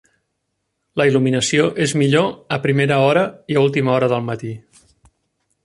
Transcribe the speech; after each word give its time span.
La 1.01 1.05
il·luminació 1.09 1.67
és 1.85 1.93
millor 2.03 2.33
a 2.57 2.59
primera 2.65 2.99
hora 3.11 3.27
i 3.55 3.59
a 3.61 3.65
última 3.67 3.95
hora 3.99 4.11
del 4.15 4.25
matí. 4.31 4.55